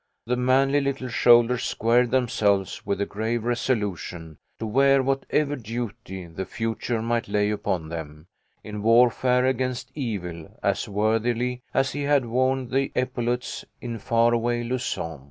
The 0.25 0.35
manly 0.35 0.81
little 0.81 1.09
shoulders 1.09 1.63
squared 1.63 2.09
themselves 2.09 2.83
with 2.87 2.99
a 3.01 3.05
grave 3.05 3.43
resolution 3.43 4.39
to 4.57 4.65
wear 4.65 5.03
whatever 5.03 5.55
duty 5.55 6.25
the 6.25 6.43
future 6.47 7.03
might 7.03 7.27
lay 7.27 7.51
upon 7.51 7.89
them, 7.89 8.25
in 8.63 8.81
warfare 8.81 9.45
against 9.45 9.91
evil, 9.93 10.57
as 10.63 10.89
worthily 10.89 11.61
as 11.71 11.91
he 11.91 12.01
had 12.01 12.25
worn 12.25 12.69
the 12.69 12.91
epaulets 12.95 13.63
in 13.79 13.99
far 13.99 14.33
away 14.33 14.63
Luzon. 14.63 15.19